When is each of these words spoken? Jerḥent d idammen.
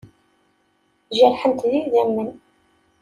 Jerḥent 1.17 1.61
d 1.71 1.73
idammen. 1.81 2.29